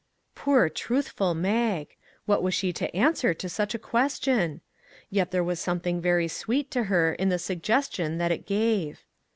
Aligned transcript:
Poor 0.33 0.67
truthful 0.67 1.35
Mag! 1.35 1.95
What 2.25 2.41
was 2.41 2.55
she 2.55 2.73
to 2.73 2.95
an 2.95 3.13
swer 3.13 3.37
to 3.37 3.47
such 3.47 3.75
a 3.75 3.77
question? 3.77 4.61
Yet 5.11 5.29
there 5.29 5.43
was 5.43 5.59
some 5.59 5.79
thing 5.79 6.01
very 6.01 6.27
sweet 6.27 6.71
to 6.71 6.85
her 6.85 7.13
in 7.13 7.29
the 7.29 7.37
suggestion 7.37 8.17
that 8.17 8.31
it 8.31 8.47
gave. 8.47 9.05